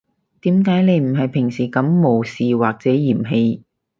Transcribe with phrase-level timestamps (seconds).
[0.41, 3.61] 點解你唔係平時噉無視或者嫌棄